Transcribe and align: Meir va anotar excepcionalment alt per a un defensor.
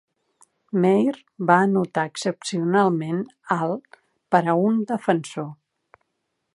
Meir 0.85 1.19
va 1.51 1.57
anotar 1.65 2.05
excepcionalment 2.11 3.21
alt 3.57 4.01
per 4.35 4.41
a 4.43 4.57
un 4.71 4.83
defensor. 4.95 5.51